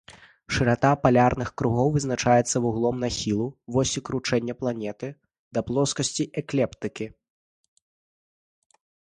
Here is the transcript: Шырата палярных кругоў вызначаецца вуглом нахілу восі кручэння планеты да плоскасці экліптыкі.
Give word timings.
Шырата 0.55 0.89
палярных 1.01 1.49
кругоў 1.61 1.91
вызначаецца 1.97 2.61
вуглом 2.63 2.95
нахілу 3.05 3.45
восі 3.75 3.99
кручэння 4.09 4.53
планеты 4.63 5.07
да 5.59 5.65
плоскасці 5.69 6.23
экліптыкі. 6.45 7.05